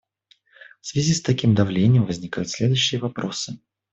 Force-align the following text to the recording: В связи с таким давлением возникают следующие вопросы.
В 0.81 0.87
связи 0.87 1.13
с 1.13 1.21
таким 1.21 1.53
давлением 1.53 2.07
возникают 2.07 2.49
следующие 2.49 2.99
вопросы. 2.99 3.59